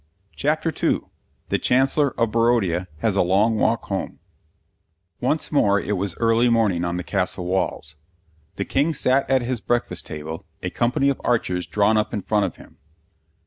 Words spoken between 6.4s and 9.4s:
morning on the castle walls. The King sat